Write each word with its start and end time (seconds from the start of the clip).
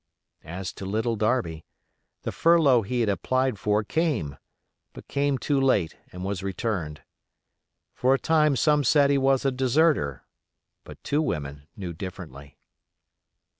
As 0.43 0.73
to 0.73 0.85
Little 0.87 1.15
Darby, 1.15 1.63
the 2.23 2.31
furlough 2.31 2.81
he 2.81 3.01
had 3.01 3.07
applied 3.09 3.59
for 3.59 3.83
came, 3.83 4.35
but 4.93 5.07
came 5.07 5.37
too 5.37 5.61
late 5.61 5.95
and 6.11 6.25
was 6.25 6.41
returned. 6.41 7.03
For 7.93 8.15
a 8.15 8.19
time 8.19 8.55
some 8.55 8.83
said 8.83 9.11
he 9.11 9.19
was 9.19 9.45
a 9.45 9.51
deserter; 9.51 10.23
but 10.83 11.03
two 11.03 11.21
women 11.21 11.67
knew 11.77 11.93
differently. 11.93 12.57